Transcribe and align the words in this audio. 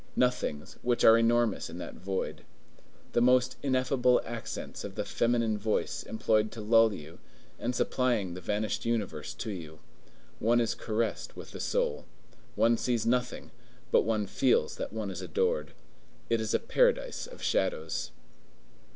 Nothings, 0.15 0.77
which 0.81 1.03
are 1.03 1.15
enormous 1.15 1.69
in 1.69 1.77
that 1.77 1.93
void. 1.93 2.43
The 3.11 3.21
most 3.21 3.57
ineffable 3.61 4.19
accents 4.25 4.83
of 4.83 4.95
the 4.95 5.05
feminine 5.05 5.59
voice 5.59 6.01
employed 6.01 6.51
to 6.53 6.61
lull 6.61 6.91
you, 6.91 7.19
and 7.59 7.75
supplying 7.75 8.33
the 8.33 8.41
vanished 8.41 8.83
universe 8.83 9.35
to 9.35 9.51
you. 9.51 9.77
One 10.39 10.59
is 10.59 10.73
caressed 10.73 11.37
with 11.37 11.51
the 11.51 11.59
soul. 11.59 12.05
One 12.55 12.77
sees 12.77 13.05
nothing, 13.05 13.51
but 13.91 14.01
one 14.01 14.25
feels 14.25 14.75
that 14.77 14.91
one 14.91 15.11
is 15.11 15.21
adored. 15.21 15.73
It 16.31 16.41
is 16.41 16.55
a 16.55 16.59
paradise 16.59 17.27
of 17.27 17.43
shadows. 17.43 18.09